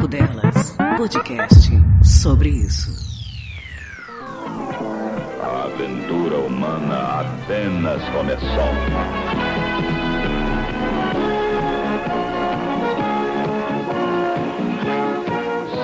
Papo 0.00 0.08
Delas, 0.08 0.76
podcast 0.96 1.70
sobre 2.02 2.48
isso. 2.48 2.90
A 5.42 5.64
aventura 5.64 6.38
humana 6.38 7.20
apenas 7.20 8.02
começou. 8.08 8.70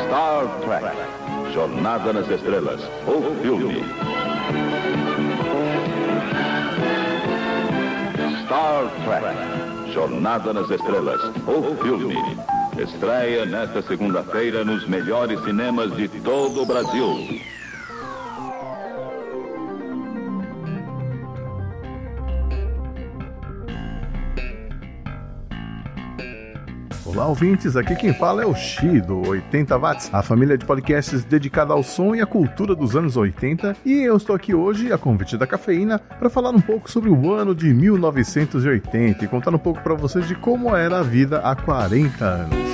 Star 0.07 0.46
Trek 0.62 1.53
Jornada 1.53 2.12
nas 2.14 2.30
Estrelas, 2.30 2.80
o 3.07 3.43
filme. 3.43 3.85
Star 8.46 8.85
Trek 9.05 9.93
Jornada 9.93 10.55
nas 10.55 10.71
Estrelas, 10.71 11.21
o 11.46 11.77
filme. 11.83 12.55
Estreia 12.79 13.47
nesta 13.47 13.81
segunda-feira 13.81 14.63
nos 14.63 14.87
melhores 14.87 15.43
cinemas 15.45 15.97
de 15.97 16.09
todo 16.09 16.62
o 16.62 16.67
Brasil. 16.67 17.41
Olá, 27.06 27.28
ouvintes. 27.28 27.77
Aqui 27.77 27.95
quem 27.95 28.12
fala 28.12 28.42
é 28.42 28.46
o 28.46 28.55
Xi, 28.55 29.01
do 29.01 29.28
80 29.28 29.78
Watts, 29.78 30.10
a 30.12 30.23
família 30.23 30.59
de 30.59 30.66
podcasts 30.66 31.23
dedicada 31.23 31.73
ao 31.73 31.83
som 31.83 32.16
e 32.16 32.20
à 32.20 32.27
cultura 32.27 32.74
dos 32.74 32.97
anos 32.97 33.16
80. 33.16 33.77
E 33.84 34.02
eu 34.02 34.16
estou 34.16 34.34
aqui 34.34 34.52
hoje, 34.52 34.92
a 34.92 34.98
convite 34.98 35.37
da 35.37 35.47
cafeína, 35.47 36.00
para 36.00 36.28
falar 36.28 36.50
um 36.50 36.61
pouco 36.61 36.91
sobre 36.91 37.09
o 37.09 37.33
ano 37.33 37.55
de 37.55 37.73
1980 37.73 39.24
e 39.24 39.28
contar 39.28 39.55
um 39.55 39.59
pouco 39.59 39.80
para 39.83 39.95
vocês 39.95 40.27
de 40.27 40.34
como 40.34 40.74
era 40.74 40.98
a 40.98 41.02
vida 41.02 41.38
há 41.38 41.55
40 41.55 42.24
anos. 42.24 42.66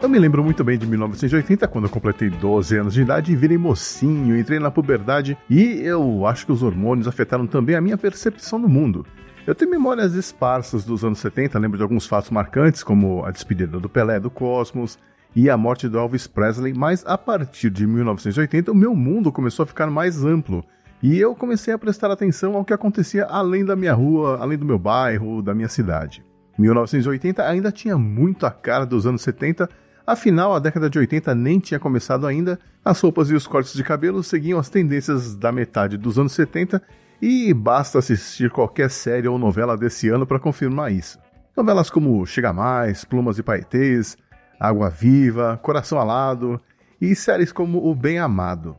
Eu 0.00 0.08
me 0.08 0.18
lembro 0.18 0.42
muito 0.44 0.62
bem 0.62 0.78
de 0.78 0.86
1980, 0.86 1.66
quando 1.66 1.84
eu 1.84 1.90
completei 1.90 2.30
12 2.30 2.76
anos 2.76 2.94
de 2.94 3.02
idade 3.02 3.32
e 3.32 3.36
virei 3.36 3.58
mocinho, 3.58 4.38
entrei 4.38 4.60
na 4.60 4.70
puberdade 4.70 5.36
e 5.50 5.80
eu 5.82 6.26
acho 6.26 6.46
que 6.46 6.52
os 6.52 6.62
hormônios 6.62 7.08
afetaram 7.08 7.46
também 7.46 7.74
a 7.74 7.80
minha 7.80 7.98
percepção 7.98 8.60
do 8.60 8.68
mundo. 8.68 9.04
Eu 9.44 9.56
tenho 9.56 9.72
memórias 9.72 10.14
esparsas 10.14 10.84
dos 10.84 11.04
anos 11.04 11.18
70, 11.18 11.58
lembro 11.58 11.76
de 11.76 11.82
alguns 11.82 12.06
fatos 12.06 12.30
marcantes, 12.30 12.84
como 12.84 13.24
a 13.24 13.30
despedida 13.32 13.80
do 13.80 13.88
Pelé 13.88 14.20
do 14.20 14.30
Cosmos 14.30 14.96
e 15.34 15.50
a 15.50 15.56
morte 15.56 15.88
do 15.88 15.98
Elvis 15.98 16.28
Presley, 16.28 16.72
mas 16.72 17.04
a 17.04 17.18
partir 17.18 17.68
de 17.68 17.84
1980 17.84 18.70
o 18.70 18.74
meu 18.74 18.94
mundo 18.94 19.32
começou 19.32 19.64
a 19.64 19.66
ficar 19.66 19.88
mais 19.88 20.24
amplo 20.24 20.64
e 21.02 21.18
eu 21.18 21.34
comecei 21.34 21.74
a 21.74 21.78
prestar 21.78 22.08
atenção 22.08 22.54
ao 22.54 22.64
que 22.64 22.72
acontecia 22.72 23.24
além 23.24 23.64
da 23.64 23.74
minha 23.74 23.92
rua, 23.92 24.38
além 24.40 24.56
do 24.56 24.64
meu 24.64 24.78
bairro, 24.78 25.42
da 25.42 25.52
minha 25.52 25.68
cidade. 25.68 26.24
1980 26.56 27.44
ainda 27.44 27.72
tinha 27.72 27.98
muito 27.98 28.46
a 28.46 28.50
cara 28.52 28.86
dos 28.86 29.08
anos 29.08 29.22
70, 29.22 29.68
afinal 30.06 30.54
a 30.54 30.60
década 30.60 30.88
de 30.88 31.00
80 31.00 31.34
nem 31.34 31.58
tinha 31.58 31.80
começado 31.80 32.28
ainda, 32.28 32.60
as 32.84 33.00
roupas 33.00 33.28
e 33.28 33.34
os 33.34 33.48
cortes 33.48 33.74
de 33.74 33.82
cabelo 33.82 34.22
seguiam 34.22 34.60
as 34.60 34.68
tendências 34.68 35.34
da 35.34 35.50
metade 35.50 35.96
dos 35.96 36.16
anos 36.16 36.32
70 36.32 36.80
e 37.22 37.54
basta 37.54 38.00
assistir 38.00 38.50
qualquer 38.50 38.90
série 38.90 39.28
ou 39.28 39.38
novela 39.38 39.76
desse 39.76 40.08
ano 40.08 40.26
para 40.26 40.40
confirmar 40.40 40.90
isso. 40.90 41.20
Novelas 41.56 41.88
como 41.88 42.26
Chega 42.26 42.52
Mais, 42.52 43.04
Plumas 43.04 43.38
e 43.38 43.44
Paetês, 43.44 44.16
Água 44.58 44.90
Viva, 44.90 45.56
Coração 45.62 46.00
Alado 46.00 46.60
e 47.00 47.14
séries 47.14 47.52
como 47.52 47.88
O 47.88 47.94
Bem 47.94 48.18
Amado. 48.18 48.76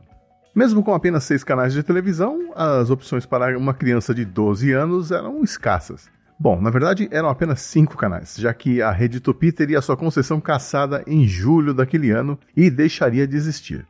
Mesmo 0.54 0.82
com 0.82 0.92
apenas 0.92 1.24
seis 1.24 1.42
canais 1.42 1.72
de 1.72 1.82
televisão, 1.82 2.52
as 2.54 2.90
opções 2.90 3.24
para 3.24 3.56
uma 3.56 3.72
criança 3.72 4.14
de 4.14 4.26
12 4.26 4.72
anos 4.72 5.10
eram 5.10 5.42
escassas. 5.42 6.10
Bom, 6.38 6.60
na 6.60 6.68
verdade 6.68 7.08
eram 7.10 7.30
apenas 7.30 7.62
cinco 7.62 7.96
canais, 7.96 8.36
já 8.36 8.52
que 8.52 8.82
a 8.82 8.90
Rede 8.90 9.20
Tupi 9.20 9.52
teria 9.52 9.80
sua 9.80 9.96
concessão 9.96 10.38
cassada 10.38 11.02
em 11.06 11.26
julho 11.26 11.72
daquele 11.72 12.10
ano 12.10 12.38
e 12.54 12.68
deixaria 12.68 13.26
de 13.26 13.36
existir. 13.36 13.86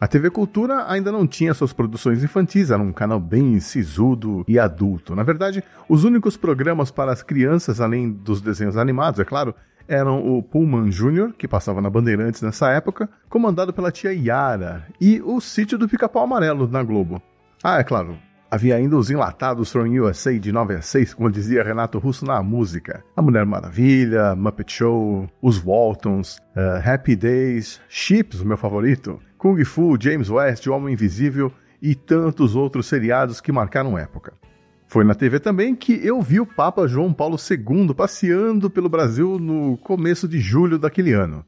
A 0.00 0.06
TV 0.06 0.30
Cultura 0.30 0.84
ainda 0.88 1.10
não 1.10 1.26
tinha 1.26 1.52
suas 1.52 1.72
produções 1.72 2.22
infantis, 2.22 2.70
era 2.70 2.80
um 2.80 2.92
canal 2.92 3.18
bem 3.18 3.58
sisudo 3.58 4.44
e 4.46 4.56
adulto. 4.56 5.16
Na 5.16 5.24
verdade, 5.24 5.62
os 5.88 6.04
únicos 6.04 6.36
programas 6.36 6.88
para 6.88 7.10
as 7.10 7.20
crianças, 7.20 7.80
além 7.80 8.12
dos 8.12 8.40
desenhos 8.40 8.76
animados, 8.76 9.18
é 9.18 9.24
claro, 9.24 9.52
eram 9.88 10.24
o 10.24 10.40
Pullman 10.40 10.88
Jr., 10.88 11.32
que 11.36 11.48
passava 11.48 11.80
na 11.80 11.90
Bandeirantes 11.90 12.42
nessa 12.42 12.70
época, 12.70 13.08
comandado 13.28 13.72
pela 13.72 13.90
tia 13.90 14.12
Yara, 14.12 14.86
e 15.00 15.20
o 15.20 15.40
Sítio 15.40 15.76
do 15.76 15.88
Pica-Pau 15.88 16.22
Amarelo 16.22 16.68
na 16.68 16.82
Globo. 16.84 17.20
Ah, 17.60 17.80
é 17.80 17.84
claro, 17.84 18.16
Havia 18.50 18.76
ainda 18.76 18.96
os 18.96 19.10
enlatados 19.10 19.70
from 19.70 19.90
USA 20.00 20.38
de 20.38 20.50
9 20.50 20.76
a 20.76 20.80
6, 20.80 21.12
como 21.12 21.30
dizia 21.30 21.62
Renato 21.62 21.98
Russo 21.98 22.24
na 22.24 22.42
música. 22.42 23.04
A 23.14 23.20
Mulher 23.20 23.44
Maravilha, 23.44 24.34
Muppet 24.34 24.72
Show, 24.72 25.28
Os 25.42 25.58
Waltons, 25.58 26.38
uh, 26.56 26.80
Happy 26.82 27.14
Days, 27.14 27.78
Chips, 27.90 28.40
o 28.40 28.46
meu 28.46 28.56
favorito, 28.56 29.20
Kung 29.36 29.62
Fu, 29.66 29.98
James 30.00 30.30
West, 30.30 30.66
O 30.66 30.72
Homem 30.72 30.94
Invisível 30.94 31.52
e 31.82 31.94
tantos 31.94 32.56
outros 32.56 32.86
seriados 32.86 33.38
que 33.38 33.52
marcaram 33.52 33.98
época. 33.98 34.32
Foi 34.86 35.04
na 35.04 35.14
TV 35.14 35.38
também 35.38 35.76
que 35.76 36.00
eu 36.02 36.22
vi 36.22 36.40
o 36.40 36.46
Papa 36.46 36.88
João 36.88 37.12
Paulo 37.12 37.36
II 37.36 37.92
passeando 37.92 38.70
pelo 38.70 38.88
Brasil 38.88 39.38
no 39.38 39.76
começo 39.76 40.26
de 40.26 40.40
julho 40.40 40.78
daquele 40.78 41.12
ano. 41.12 41.44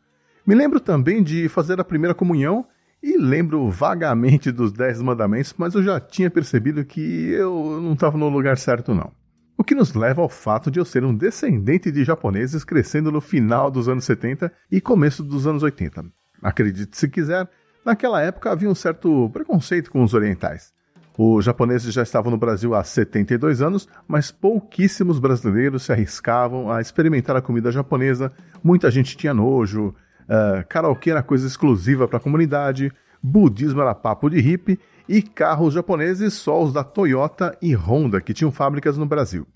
Me 0.47 0.55
lembro 0.55 0.79
também 0.79 1.23
de 1.23 1.49
fazer 1.49 1.81
a 1.81 1.85
primeira 1.85 2.15
comunhão 2.15 2.67
e 3.03 3.17
lembro 3.17 3.71
vagamente 3.71 4.53
dos 4.53 4.73
Dez 4.73 5.01
Mandamentos, 5.01 5.55
mas 5.57 5.75
eu 5.75 5.83
já 5.83 5.99
tinha 5.99 6.31
percebido 6.31 6.85
que 6.85 7.01
eu 7.31 7.81
não 7.81 7.95
estava 7.95 8.19
no 8.19 8.29
lugar 8.29 8.59
certo, 8.59 8.95
não. 8.95 9.11
O 9.57 9.65
que 9.65 9.75
nos 9.75 9.95
leva 9.95 10.23
ao 10.23 10.29
fato 10.29 10.71
de 10.71 10.79
eu 10.79 10.85
ser 10.85 11.05
um 11.05 11.15
descendente 11.15 11.91
de 11.91 12.05
japoneses 12.05 12.65
crescendo 12.65 13.13
no 13.13 13.21
final 13.21 13.71
dos 13.71 13.89
anos 13.89 14.05
70 14.05 14.53
e 14.71 14.81
começo 14.81 15.23
dos 15.23 15.47
anos 15.47 15.63
80. 15.63 16.05
Acredite 16.43 16.97
se 16.97 17.09
quiser, 17.09 17.49
naquela 17.85 18.23
época 18.23 18.51
havia 18.51 18.71
um 18.71 18.75
certo 18.75 19.29
preconceito 19.31 19.91
com 19.91 20.03
os 20.03 20.15
orientais. 20.15 20.73
Os 21.19 21.45
japoneses 21.45 21.93
já 21.93 22.03
estavam 22.03 22.31
no 22.31 22.39
Brasil 22.39 22.75
há 22.75 22.83
72 22.83 23.61
anos, 23.61 23.87
mas 24.09 24.31
pouquíssimos 24.31 25.19
brasileiros 25.19 25.83
se 25.83 25.93
arriscavam 25.93 26.73
a 26.73 26.81
experimentar 26.81 27.37
a 27.37 27.43
comida 27.43 27.71
japonesa, 27.71 28.33
muita 28.65 28.91
gente 28.91 29.17
tinha 29.17 29.35
nojo, 29.35 29.95
Uh, 30.29 30.67
karaokê 30.69 31.11
era 31.11 31.23
coisa 31.23 31.47
exclusiva 31.47 32.07
para 32.07 32.19
a 32.19 32.21
comunidade, 32.21 32.93
budismo 33.23 33.81
era 33.81 33.95
papo 33.95 34.29
de 34.31 34.41
hippie 34.41 34.79
e 35.09 35.21
carros 35.21 35.75
japoneses 35.75 36.35
só 36.35 36.63
os 36.63 36.73
da 36.73 36.85
Toyota 36.85 37.57
e 37.61 37.75
Honda 37.75 38.21
que 38.21 38.33
tinham 38.33 38.53
fábricas 38.53 38.97
no 38.97 39.07
Brasil. 39.07 39.47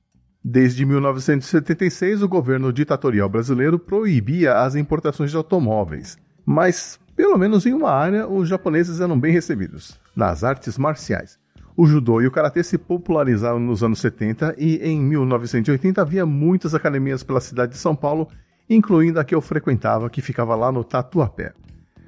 Desde 0.44 0.84
1976, 0.84 2.22
o 2.22 2.28
governo 2.28 2.70
ditatorial 2.72 3.30
brasileiro 3.30 3.78
proibia 3.78 4.58
as 4.58 4.74
importações 4.74 5.30
de 5.30 5.36
automóveis, 5.38 6.18
mas, 6.44 7.00
pelo 7.16 7.38
menos 7.38 7.64
em 7.64 7.72
uma 7.72 7.90
área, 7.90 8.28
os 8.28 8.46
japoneses 8.46 9.00
eram 9.00 9.18
bem 9.18 9.32
recebidos: 9.32 9.98
nas 10.14 10.44
artes 10.44 10.76
marciais. 10.76 11.38
O 11.76 11.86
judô 11.86 12.20
e 12.20 12.26
o 12.26 12.30
karatê 12.30 12.62
se 12.62 12.76
popularizaram 12.76 13.58
nos 13.58 13.82
anos 13.82 14.00
70 14.00 14.54
e 14.58 14.76
em 14.76 15.00
1980 15.00 16.00
havia 16.00 16.26
muitas 16.26 16.74
academias 16.74 17.22
pela 17.22 17.40
cidade 17.40 17.72
de 17.72 17.78
São 17.78 17.96
Paulo 17.96 18.28
incluindo 18.68 19.20
a 19.20 19.24
que 19.24 19.34
eu 19.34 19.40
frequentava, 19.40 20.10
que 20.10 20.22
ficava 20.22 20.54
lá 20.54 20.72
no 20.72 20.84
Tatuapé. 20.84 21.52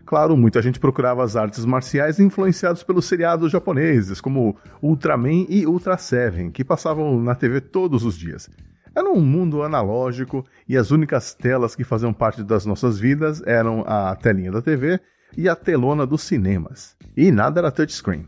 Claro, 0.06 0.36
muita 0.36 0.62
gente 0.62 0.78
procurava 0.78 1.24
as 1.24 1.34
artes 1.34 1.64
marciais 1.64 2.20
influenciados 2.20 2.84
pelos 2.84 3.06
seriados 3.06 3.50
japoneses, 3.50 4.20
como 4.20 4.56
Ultraman 4.80 5.46
e 5.48 5.66
Ultra 5.66 5.98
Seven, 5.98 6.52
que 6.52 6.64
passavam 6.64 7.20
na 7.20 7.34
TV 7.34 7.60
todos 7.60 8.04
os 8.04 8.16
dias. 8.16 8.48
Era 8.94 9.10
um 9.10 9.20
mundo 9.20 9.62
analógico 9.62 10.46
e 10.68 10.76
as 10.76 10.90
únicas 10.90 11.34
telas 11.34 11.74
que 11.74 11.84
faziam 11.84 12.12
parte 12.12 12.42
das 12.42 12.64
nossas 12.64 12.98
vidas 12.98 13.42
eram 13.44 13.84
a 13.86 14.14
telinha 14.14 14.52
da 14.52 14.62
TV 14.62 15.00
e 15.36 15.48
a 15.48 15.56
telona 15.56 16.06
dos 16.06 16.22
cinemas. 16.22 16.96
E 17.16 17.30
nada 17.32 17.60
era 17.60 17.70
touchscreen. 17.70 18.26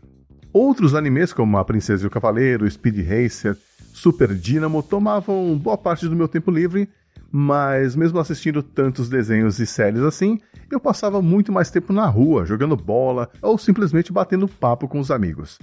Outros 0.51 0.93
animes 0.93 1.31
como 1.31 1.57
A 1.57 1.65
Princesa 1.65 2.03
e 2.03 2.07
o 2.07 2.11
Cavaleiro, 2.11 2.69
Speed 2.69 2.97
Racer, 3.07 3.57
Super 3.93 4.35
Dynamo 4.35 4.83
tomavam 4.83 5.57
boa 5.57 5.77
parte 5.77 6.07
do 6.07 6.15
meu 6.15 6.27
tempo 6.27 6.51
livre 6.51 6.89
mas 7.31 7.95
mesmo 7.95 8.19
assistindo 8.19 8.63
tantos 8.63 9.09
desenhos 9.09 9.59
e 9.59 9.65
séries 9.65 10.01
assim, 10.01 10.39
eu 10.71 10.79
passava 10.79 11.21
muito 11.21 11.51
mais 11.51 11.69
tempo 11.69 11.93
na 11.93 12.05
rua, 12.07 12.45
jogando 12.45 12.75
bola 12.75 13.29
ou 13.41 13.57
simplesmente 13.57 14.11
batendo 14.11 14.47
papo 14.47 14.87
com 14.87 14.99
os 14.99 15.11
amigos. 15.11 15.57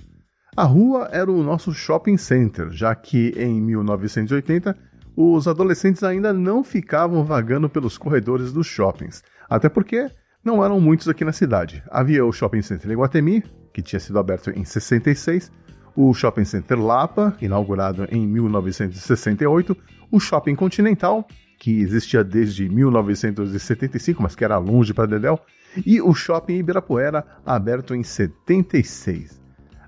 A 0.57 0.65
rua 0.65 1.09
era 1.13 1.31
o 1.31 1.43
nosso 1.43 1.73
shopping 1.73 2.17
center, 2.17 2.71
já 2.71 2.95
que 2.95 3.35
em 3.37 3.61
1980 3.61 4.77
os 5.17 5.49
adolescentes 5.49 6.03
ainda 6.03 6.33
não 6.33 6.63
ficavam 6.63 7.25
vagando 7.25 7.69
pelos 7.69 7.97
corredores 7.99 8.53
dos 8.53 8.67
shoppings, 8.67 9.23
até 9.49 9.69
porque 9.69 10.11
não 10.45 10.65
eram 10.65 10.81
muitos 10.81 11.09
aqui 11.09 11.25
na 11.25 11.33
cidade. 11.33 11.83
Havia 11.91 12.25
o 12.25 12.33
Shopping 12.33 12.63
Center 12.63 12.91
Iguatemi, 12.91 13.43
que 13.73 13.83
tinha 13.83 13.99
sido 13.99 14.19
aberto 14.19 14.51
em 14.51 14.65
66, 14.65 15.51
o 15.97 16.15
Shopping 16.15 16.45
Center 16.45 16.79
Lapa, 16.79 17.37
inaugurado 17.41 18.07
em 18.11 18.27
1968, 18.27 19.77
o 20.11 20.21
Shopping 20.21 20.55
Continental, 20.55 21.27
que 21.59 21.81
existia 21.81 22.23
desde 22.23 22.69
1975, 22.69 24.23
mas 24.23 24.35
que 24.35 24.45
era 24.45 24.59
longe 24.59 24.93
para 24.93 25.07
Dedéu, 25.07 25.41
e 25.85 26.01
o 26.01 26.15
Shopping 26.15 26.57
Ibirapuera, 26.57 27.25
aberto 27.45 27.95
em 27.95 28.03
76. 28.03 29.41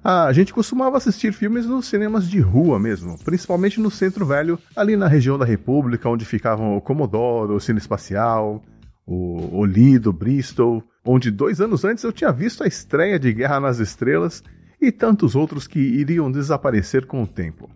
A 0.03 0.33
gente 0.33 0.55
costumava 0.55 0.97
assistir 0.97 1.33
filmes 1.33 1.67
nos 1.67 1.87
cinemas 1.87 2.29
de 2.29 2.41
rua 2.41 2.79
mesmo, 2.79 3.19
principalmente 3.25 3.81
no 3.81 3.91
Centro 3.91 4.25
Velho, 4.25 4.59
ali 4.75 4.97
na 4.97 5.09
região 5.09 5.37
da 5.37 5.45
República, 5.45 6.09
onde 6.09 6.25
ficavam 6.25 6.77
o 6.77 6.81
Comodoro, 6.81 7.57
o 7.57 7.61
Cine 7.61 7.79
Espacial, 7.79 8.63
o 9.07 9.59
Olido, 9.59 10.13
Bristol, 10.13 10.83
onde 11.05 11.31
dois 11.31 11.61
anos 11.61 11.85
antes 11.85 12.05
eu 12.05 12.13
tinha 12.13 12.31
visto 12.31 12.63
a 12.63 12.67
estreia 12.67 13.19
de 13.19 13.33
Guerra 13.33 13.61
nas 13.61 13.79
Estrelas 13.79 14.43
e 14.81 14.93
tantos 14.93 15.35
outros 15.35 15.67
que 15.67 15.81
iriam 15.81 16.31
desaparecer 16.31 17.07
com 17.07 17.23
o 17.23 17.27
tempo. 17.27 17.69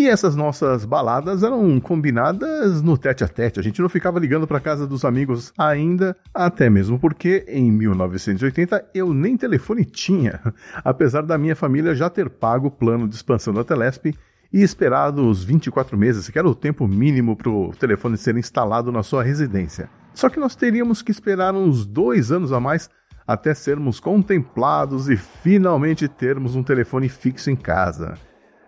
E 0.00 0.08
essas 0.08 0.34
nossas 0.34 0.86
baladas 0.86 1.42
eram 1.42 1.78
combinadas 1.78 2.80
no 2.80 2.96
tete 2.96 3.22
a 3.22 3.28
tete, 3.28 3.60
a 3.60 3.62
gente 3.62 3.82
não 3.82 3.88
ficava 3.90 4.18
ligando 4.18 4.46
para 4.46 4.58
casa 4.58 4.86
dos 4.86 5.04
amigos 5.04 5.52
ainda, 5.58 6.16
até 6.32 6.70
mesmo 6.70 6.98
porque 6.98 7.44
em 7.46 7.70
1980 7.70 8.92
eu 8.94 9.12
nem 9.12 9.36
telefone 9.36 9.84
tinha, 9.84 10.40
apesar 10.82 11.20
da 11.20 11.36
minha 11.36 11.54
família 11.54 11.94
já 11.94 12.08
ter 12.08 12.30
pago 12.30 12.68
o 12.68 12.70
plano 12.70 13.06
de 13.06 13.14
expansão 13.14 13.52
da 13.52 13.62
Telesp 13.62 14.14
e 14.50 14.62
esperado 14.62 15.28
os 15.28 15.44
24 15.44 15.98
meses, 15.98 16.30
que 16.30 16.38
era 16.38 16.48
o 16.48 16.54
tempo 16.54 16.88
mínimo 16.88 17.36
para 17.36 17.50
o 17.50 17.70
telefone 17.78 18.16
ser 18.16 18.38
instalado 18.38 18.90
na 18.90 19.02
sua 19.02 19.22
residência. 19.22 19.90
Só 20.14 20.30
que 20.30 20.40
nós 20.40 20.56
teríamos 20.56 21.02
que 21.02 21.10
esperar 21.10 21.54
uns 21.54 21.84
dois 21.84 22.32
anos 22.32 22.54
a 22.54 22.58
mais 22.58 22.88
até 23.26 23.52
sermos 23.52 24.00
contemplados 24.00 25.10
e 25.10 25.16
finalmente 25.18 26.08
termos 26.08 26.56
um 26.56 26.62
telefone 26.62 27.06
fixo 27.10 27.50
em 27.50 27.54
casa. 27.54 28.14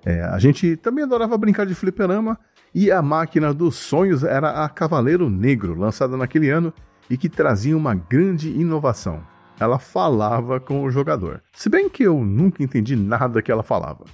É, 0.04 0.22
a 0.22 0.38
gente 0.38 0.76
também 0.76 1.04
adorava 1.04 1.38
brincar 1.38 1.64
de 1.64 1.74
fliperama 1.74 2.38
e 2.74 2.90
a 2.90 3.00
máquina 3.00 3.52
dos 3.52 3.76
sonhos 3.76 4.24
era 4.24 4.64
a 4.64 4.68
Cavaleiro 4.68 5.30
Negro, 5.30 5.74
lançada 5.74 6.16
naquele 6.16 6.50
ano 6.50 6.72
e 7.08 7.16
que 7.16 7.28
trazia 7.28 7.76
uma 7.76 7.94
grande 7.94 8.48
inovação. 8.50 9.22
Ela 9.60 9.78
falava 9.78 10.58
com 10.58 10.82
o 10.82 10.90
jogador. 10.90 11.42
Se 11.52 11.68
bem 11.68 11.88
que 11.88 12.02
eu 12.02 12.24
nunca 12.24 12.62
entendi 12.62 12.96
nada 12.96 13.42
que 13.42 13.52
ela 13.52 13.62
falava. 13.62 14.04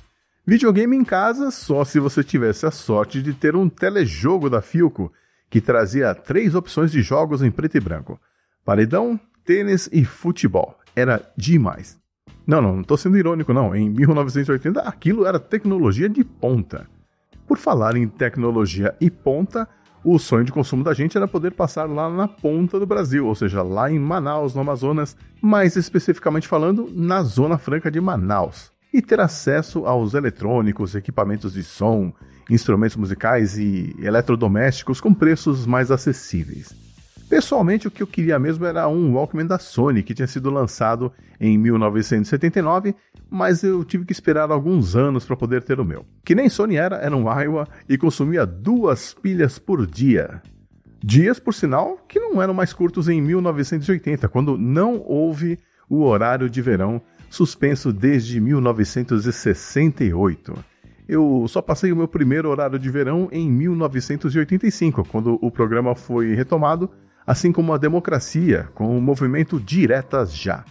Videogame 0.47 0.97
em 0.97 1.05
casa 1.05 1.51
só 1.51 1.85
se 1.85 2.01
você 2.01 2.25
tivesse 2.25 2.67
a 2.67 2.71
sorte 2.71 3.23
de 3.23 3.33
ter 3.33 3.55
um 3.55 3.69
telejogo 3.69 4.51
da 4.51 4.61
Filco 4.61 5.13
que 5.51 5.61
trazia 5.61 6.15
três 6.15 6.55
opções 6.55 6.91
de 6.91 7.03
jogos 7.03 7.43
em 7.43 7.51
preto 7.51 7.77
e 7.77 7.81
branco: 7.81 8.21
paredão, 8.65 9.19
tênis 9.45 9.89
e 9.93 10.05
futebol. 10.05 10.77
Era 10.95 11.23
demais. 11.37 11.99
Não, 12.49 12.63
não, 12.63 12.73
não 12.77 12.81
estou 12.81 12.97
sendo 12.97 13.19
irônico, 13.19 13.53
não. 13.53 13.77
Em 13.77 13.91
1980, 13.91 14.81
aquilo 14.81 15.27
era 15.27 15.39
tecnologia 15.39 16.09
de 16.09 16.25
ponta. 16.25 16.89
Por 17.47 17.59
falar 17.59 17.95
em 17.95 18.09
tecnologia 18.09 18.95
e 18.99 19.11
ponta, 19.11 19.69
o 20.03 20.19
sonho 20.19 20.45
de 20.45 20.53
consumo 20.53 20.83
da 20.83 20.95
gente 20.95 21.15
era 21.15 21.29
poder 21.29 21.53
passar 21.53 21.85
lá 21.85 22.09
na 22.09 22.27
ponta 22.27 22.81
do 22.81 22.87
Brasil, 22.87 23.27
ou 23.27 23.35
seja, 23.35 23.63
lá 23.63 23.93
em 23.93 23.99
Manaus, 23.99 24.55
no 24.55 24.63
Amazonas, 24.63 25.15
mais 25.43 25.77
especificamente 25.77 26.49
falando, 26.49 26.91
na 26.91 27.23
Zona 27.23 27.59
Franca 27.59 27.91
de 27.91 28.01
Manaus, 28.01 28.73
e 28.95 29.03
ter 29.03 29.21
acesso 29.21 29.85
aos 29.85 30.15
eletrônicos, 30.15 30.95
equipamentos 30.95 31.53
de 31.53 31.63
som, 31.63 32.15
instrumentos 32.49 32.97
musicais 32.97 33.59
e 33.59 33.95
eletrodomésticos 33.99 35.03
com 35.03 35.13
preços 35.13 35.67
mais 35.67 35.91
acessíveis. 35.91 36.88
Pessoalmente, 37.29 37.87
o 37.87 37.91
que 37.91 38.03
eu 38.03 38.07
queria 38.07 38.39
mesmo 38.39 38.65
era 38.65 38.89
um 38.89 39.13
Walkman 39.13 39.47
da 39.47 39.59
Sony, 39.59 40.03
que 40.03 40.15
tinha 40.15 40.27
sido 40.27 40.49
lançado 40.51 41.13
em 41.39 41.59
1979, 41.59 42.95
mas 43.29 43.63
eu 43.63 43.85
tive 43.85 44.07
que 44.07 44.13
esperar 44.13 44.51
alguns 44.51 44.97
anos 44.97 45.27
para 45.27 45.37
poder 45.37 45.63
ter 45.63 45.79
o 45.79 45.85
meu. 45.85 46.07
Que 46.25 46.35
nem 46.35 46.49
Sony 46.49 46.77
era, 46.77 46.97
era 46.97 47.15
um 47.15 47.31
Iowa 47.31 47.69
e 47.87 47.99
consumia 47.99 48.47
duas 48.47 49.13
pilhas 49.13 49.59
por 49.59 49.87
dia. 49.87 50.41
Dias, 51.05 51.39
por 51.39 51.53
sinal, 51.53 51.99
que 52.09 52.19
não 52.19 52.41
eram 52.41 52.55
mais 52.55 52.73
curtos 52.73 53.11
em 53.11 53.21
1980, 53.21 54.27
quando 54.29 54.57
não 54.57 55.03
houve 55.05 55.59
o 55.89 56.03
horário 56.03 56.49
de 56.49 56.63
verão, 56.63 57.03
suspenso 57.29 57.93
desde 57.93 58.41
1968. 58.41 60.55
Eu 61.07 61.45
só 61.47 61.61
passei 61.61 61.93
o 61.93 61.97
meu 61.97 62.09
primeiro 62.09 62.49
horário 62.49 62.79
de 62.79 62.89
verão 62.91 63.29
em 63.31 63.51
1985, 63.51 65.05
quando 65.05 65.39
o 65.43 65.51
programa 65.51 65.95
foi 65.95 66.35
retomado 66.35 66.91
assim 67.29 67.53
como 67.53 67.75
a 67.75 67.79
democracia, 67.79 68.71
com 68.75 68.97
o 68.97 69.03
movimento 69.03 69.61
Diretas 69.61 70.35
Já. 70.35 70.65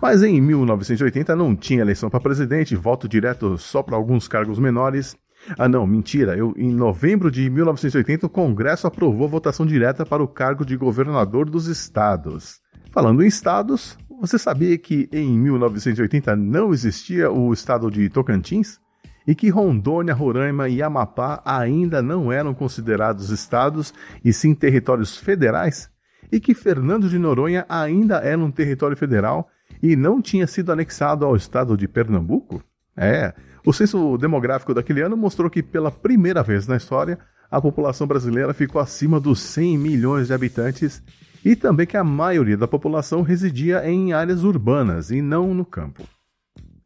Mas 0.00 0.20
em 0.24 0.40
1980 0.40 1.36
não 1.36 1.54
tinha 1.54 1.80
eleição 1.80 2.10
para 2.10 2.18
presidente, 2.18 2.74
voto 2.74 3.08
direto 3.08 3.56
só 3.56 3.84
para 3.84 3.94
alguns 3.94 4.26
cargos 4.26 4.58
menores. 4.58 5.16
Ah, 5.56 5.68
não, 5.68 5.86
mentira. 5.86 6.36
Eu, 6.36 6.52
em 6.56 6.74
novembro 6.74 7.30
de 7.30 7.48
1980, 7.48 8.26
o 8.26 8.28
Congresso 8.28 8.88
aprovou 8.88 9.28
votação 9.28 9.64
direta 9.64 10.04
para 10.04 10.20
o 10.20 10.26
cargo 10.26 10.66
de 10.66 10.76
governador 10.76 11.48
dos 11.48 11.68
estados. 11.68 12.60
Falando 12.90 13.22
em 13.22 13.28
estados, 13.28 13.96
você 14.20 14.36
sabia 14.36 14.76
que 14.76 15.08
em 15.12 15.38
1980 15.38 16.34
não 16.34 16.72
existia 16.72 17.30
o 17.30 17.52
estado 17.52 17.88
de 17.92 18.08
Tocantins? 18.08 18.81
E 19.26 19.34
que 19.34 19.48
Rondônia, 19.48 20.14
Roraima 20.14 20.68
e 20.68 20.82
Amapá 20.82 21.40
ainda 21.44 22.02
não 22.02 22.32
eram 22.32 22.54
considerados 22.54 23.30
estados 23.30 23.94
e 24.24 24.32
sim 24.32 24.54
territórios 24.54 25.16
federais? 25.16 25.92
e 26.32 26.40
que 26.40 26.54
Fernando 26.54 27.10
de 27.10 27.18
Noronha 27.18 27.66
ainda 27.68 28.16
era 28.16 28.38
um 28.38 28.50
território 28.50 28.96
federal 28.96 29.50
e 29.82 29.94
não 29.94 30.22
tinha 30.22 30.46
sido 30.46 30.72
anexado 30.72 31.26
ao 31.26 31.36
estado 31.36 31.76
de 31.76 31.86
Pernambuco? 31.86 32.64
É, 32.96 33.34
o 33.66 33.72
censo 33.72 34.16
demográfico 34.16 34.72
daquele 34.72 35.02
ano 35.02 35.16
mostrou 35.16 35.50
que 35.50 35.62
pela 35.62 35.90
primeira 35.90 36.42
vez 36.42 36.66
na 36.66 36.76
história 36.76 37.18
a 37.50 37.60
população 37.60 38.06
brasileira 38.06 38.54
ficou 38.54 38.80
acima 38.80 39.20
dos 39.20 39.40
100 39.40 39.76
milhões 39.76 40.28
de 40.28 40.32
habitantes 40.32 41.02
e 41.44 41.54
também 41.54 41.86
que 41.86 41.98
a 41.98 42.04
maioria 42.04 42.56
da 42.56 42.66
população 42.66 43.20
residia 43.20 43.86
em 43.86 44.14
áreas 44.14 44.42
urbanas 44.42 45.10
e 45.10 45.20
não 45.20 45.52
no 45.52 45.66
campo. 45.66 46.02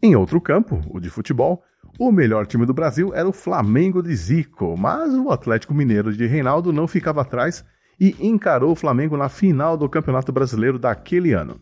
Em 0.02 0.16
outro 0.16 0.40
campo, 0.40 0.80
o 0.90 0.98
de 0.98 1.08
futebol, 1.08 1.62
o 1.98 2.12
melhor 2.12 2.46
time 2.46 2.66
do 2.66 2.74
Brasil 2.74 3.12
era 3.14 3.28
o 3.28 3.32
Flamengo 3.32 4.02
de 4.02 4.14
Zico, 4.14 4.76
mas 4.76 5.14
o 5.14 5.30
Atlético 5.30 5.72
Mineiro 5.72 6.12
de 6.12 6.26
Reinaldo 6.26 6.72
não 6.72 6.86
ficava 6.86 7.22
atrás 7.22 7.64
e 7.98 8.14
encarou 8.20 8.72
o 8.72 8.76
Flamengo 8.76 9.16
na 9.16 9.28
final 9.28 9.76
do 9.76 9.88
Campeonato 9.88 10.30
Brasileiro 10.30 10.78
daquele 10.78 11.32
ano. 11.32 11.58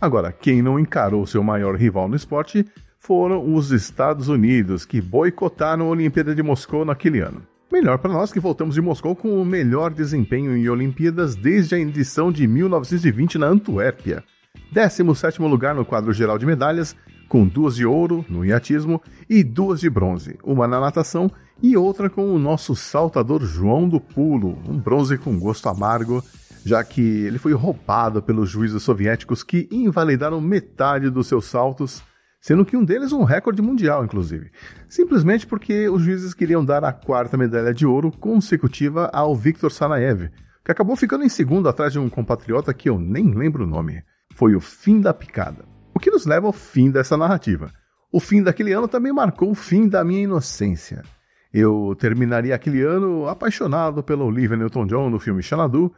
Agora, 0.00 0.32
quem 0.32 0.60
não 0.60 0.78
encarou 0.78 1.24
seu 1.26 1.42
maior 1.42 1.76
rival 1.76 2.08
no 2.08 2.16
esporte 2.16 2.66
foram 2.98 3.54
os 3.54 3.70
Estados 3.70 4.28
Unidos, 4.28 4.84
que 4.84 5.00
boicotaram 5.00 5.86
a 5.86 5.90
Olimpíada 5.90 6.34
de 6.34 6.42
Moscou 6.42 6.84
naquele 6.84 7.20
ano. 7.20 7.42
Melhor 7.72 7.98
para 7.98 8.12
nós 8.12 8.32
que 8.32 8.40
voltamos 8.40 8.74
de 8.74 8.80
Moscou 8.80 9.14
com 9.14 9.40
o 9.40 9.44
melhor 9.44 9.92
desempenho 9.92 10.56
em 10.56 10.68
Olimpíadas 10.68 11.36
desde 11.36 11.74
a 11.74 11.78
edição 11.78 12.32
de 12.32 12.46
1920 12.46 13.38
na 13.38 13.46
Antuérpia. 13.46 14.24
17 14.72 15.40
lugar 15.42 15.74
no 15.74 15.84
quadro 15.84 16.12
geral 16.12 16.38
de 16.38 16.46
medalhas, 16.46 16.96
com 17.28 17.46
duas 17.46 17.76
de 17.76 17.84
ouro 17.84 18.24
no 18.28 18.44
iatismo 18.44 19.02
e 19.28 19.42
duas 19.42 19.80
de 19.80 19.90
bronze, 19.90 20.38
uma 20.44 20.66
na 20.66 20.80
natação 20.80 21.30
e 21.62 21.76
outra 21.76 22.10
com 22.10 22.34
o 22.34 22.38
nosso 22.38 22.76
saltador 22.76 23.42
João 23.42 23.88
do 23.88 24.00
Pulo, 24.00 24.58
um 24.68 24.78
bronze 24.78 25.16
com 25.16 25.38
gosto 25.38 25.68
amargo, 25.68 26.22
já 26.64 26.82
que 26.84 27.00
ele 27.00 27.38
foi 27.38 27.52
roubado 27.52 28.22
pelos 28.22 28.50
juízes 28.50 28.82
soviéticos 28.82 29.42
que 29.42 29.68
invalidaram 29.70 30.40
metade 30.40 31.08
dos 31.10 31.26
seus 31.26 31.46
saltos, 31.46 32.02
sendo 32.40 32.64
que 32.64 32.76
um 32.76 32.84
deles 32.84 33.12
um 33.12 33.24
recorde 33.24 33.62
mundial, 33.62 34.04
inclusive. 34.04 34.50
Simplesmente 34.88 35.46
porque 35.46 35.88
os 35.88 36.02
juízes 36.02 36.34
queriam 36.34 36.64
dar 36.64 36.84
a 36.84 36.92
quarta 36.92 37.36
medalha 37.36 37.72
de 37.72 37.86
ouro 37.86 38.10
consecutiva 38.10 39.10
ao 39.12 39.34
Viktor 39.34 39.72
Sanaev, 39.72 40.30
que 40.64 40.72
acabou 40.72 40.96
ficando 40.96 41.24
em 41.24 41.28
segundo 41.28 41.68
atrás 41.68 41.92
de 41.92 41.98
um 41.98 42.08
compatriota 42.08 42.74
que 42.74 42.88
eu 42.88 42.98
nem 42.98 43.32
lembro 43.32 43.64
o 43.64 43.66
nome. 43.66 44.02
Foi 44.34 44.54
o 44.54 44.60
fim 44.60 45.00
da 45.00 45.14
picada. 45.14 45.75
O 45.96 45.98
que 45.98 46.10
nos 46.10 46.26
leva 46.26 46.46
ao 46.46 46.52
fim 46.52 46.90
dessa 46.90 47.16
narrativa. 47.16 47.70
O 48.12 48.20
fim 48.20 48.42
daquele 48.42 48.70
ano 48.74 48.86
também 48.86 49.14
marcou 49.14 49.50
o 49.50 49.54
fim 49.54 49.88
da 49.88 50.04
minha 50.04 50.24
inocência. 50.24 51.02
Eu 51.50 51.96
terminaria 51.98 52.54
aquele 52.54 52.82
ano 52.82 53.26
apaixonado 53.26 54.02
pela 54.02 54.22
Olivia 54.22 54.58
Newton-John 54.58 55.08
no 55.08 55.18
filme 55.18 55.42
Xanadu 55.42 55.90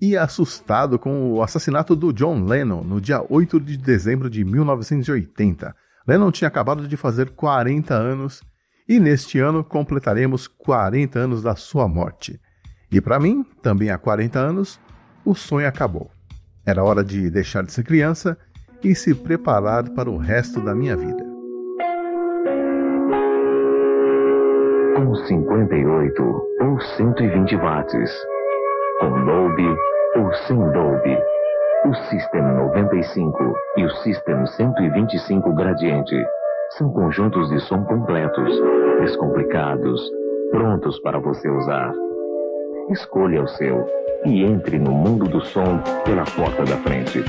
e 0.00 0.16
assustado 0.16 0.98
com 0.98 1.30
o 1.30 1.40
assassinato 1.40 1.94
do 1.94 2.12
John 2.12 2.42
Lennon 2.44 2.82
no 2.82 3.00
dia 3.00 3.24
8 3.28 3.60
de 3.60 3.76
dezembro 3.76 4.28
de 4.28 4.44
1980. 4.44 5.72
Lennon 6.04 6.32
tinha 6.32 6.48
acabado 6.48 6.88
de 6.88 6.96
fazer 6.96 7.30
40 7.30 7.94
anos 7.94 8.42
e 8.88 8.98
neste 8.98 9.38
ano 9.38 9.62
completaremos 9.62 10.48
40 10.48 11.16
anos 11.16 11.44
da 11.44 11.54
sua 11.54 11.86
morte. 11.86 12.40
E 12.90 13.00
para 13.00 13.20
mim, 13.20 13.46
também 13.62 13.88
há 13.88 13.96
40 13.96 14.36
anos, 14.36 14.80
o 15.24 15.32
sonho 15.32 15.68
acabou. 15.68 16.10
Era 16.66 16.82
hora 16.82 17.04
de 17.04 17.30
deixar 17.30 17.62
de 17.62 17.70
ser 17.70 17.84
criança 17.84 18.36
e 18.84 18.94
se 18.94 19.14
preparar 19.14 19.88
para 19.94 20.10
o 20.10 20.18
resto 20.18 20.60
da 20.60 20.74
minha 20.74 20.94
vida. 20.94 21.24
Com 24.96 25.14
58 25.14 26.22
ou 26.60 26.80
120 26.80 27.56
watts, 27.56 28.12
com 29.00 29.24
Dolby 29.24 29.76
ou 30.16 30.32
sem 30.46 30.56
Dolby, 30.56 31.18
o 31.86 31.94
System 32.10 32.42
95 32.42 33.54
e 33.78 33.84
o 33.84 33.90
System 34.02 34.46
125 34.46 35.54
Gradiente 35.54 36.16
são 36.78 36.90
conjuntos 36.92 37.48
de 37.50 37.60
som 37.60 37.84
completos, 37.84 38.60
descomplicados, 39.00 40.00
prontos 40.50 41.00
para 41.00 41.18
você 41.18 41.48
usar. 41.48 41.92
Escolha 42.90 43.42
o 43.42 43.48
seu 43.48 43.86
e 44.26 44.44
entre 44.44 44.78
no 44.78 44.92
mundo 44.92 45.26
do 45.26 45.40
som 45.40 45.78
pela 46.04 46.24
porta 46.24 46.64
da 46.64 46.76
frente. 46.78 47.24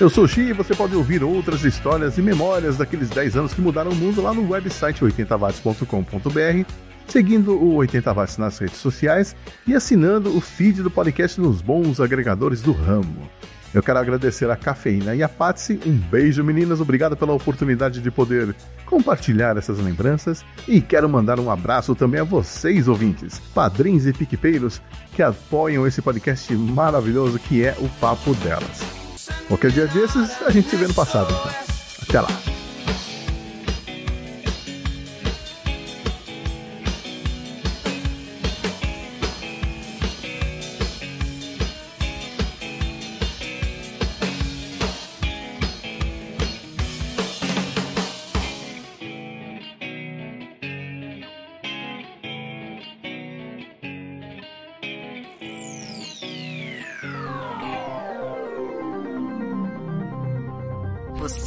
Eu 0.00 0.08
sou 0.08 0.24
o 0.24 0.28
Xi 0.28 0.40
e 0.40 0.52
você 0.54 0.74
pode 0.74 0.96
ouvir 0.96 1.22
outras 1.22 1.62
histórias 1.62 2.16
e 2.16 2.22
memórias 2.22 2.78
daqueles 2.78 3.10
10 3.10 3.36
anos 3.36 3.52
que 3.52 3.60
mudaram 3.60 3.90
o 3.90 3.94
mundo 3.94 4.22
lá 4.22 4.32
no 4.32 4.48
website 4.48 5.04
80watts.com.br, 5.04 6.72
seguindo 7.06 7.52
o 7.52 7.74
80 7.74 8.10
Watts 8.14 8.38
nas 8.38 8.56
redes 8.56 8.78
sociais 8.78 9.36
e 9.66 9.74
assinando 9.74 10.34
o 10.34 10.40
feed 10.40 10.82
do 10.82 10.90
podcast 10.90 11.38
nos 11.38 11.60
bons 11.60 12.00
agregadores 12.00 12.62
do 12.62 12.72
ramo. 12.72 13.28
Eu 13.74 13.82
quero 13.82 13.98
agradecer 13.98 14.50
a 14.50 14.56
Cafeína 14.56 15.14
e 15.14 15.22
a 15.22 15.28
Patsy. 15.28 15.78
Um 15.84 15.92
beijo, 15.92 16.42
meninas. 16.42 16.80
Obrigado 16.80 17.14
pela 17.14 17.34
oportunidade 17.34 18.00
de 18.00 18.10
poder 18.10 18.56
compartilhar 18.86 19.58
essas 19.58 19.78
lembranças. 19.78 20.42
E 20.66 20.80
quero 20.80 21.10
mandar 21.10 21.38
um 21.38 21.50
abraço 21.50 21.94
também 21.94 22.22
a 22.22 22.24
vocês, 22.24 22.88
ouvintes, 22.88 23.38
padrinhos 23.54 24.06
e 24.06 24.14
piquepeiros, 24.14 24.80
que 25.14 25.22
apoiam 25.22 25.86
esse 25.86 26.00
podcast 26.00 26.50
maravilhoso 26.54 27.38
que 27.38 27.62
é 27.62 27.76
o 27.78 27.88
Papo 28.00 28.34
Delas. 28.36 28.89
Qualquer 29.50 29.72
dia 29.72 29.88
desses, 29.88 30.40
a 30.46 30.50
gente 30.50 30.70
se 30.70 30.76
vê 30.76 30.86
no 30.86 30.94
passado, 30.94 31.34
então. 31.34 31.52
Até 32.08 32.20
lá. 32.20 32.39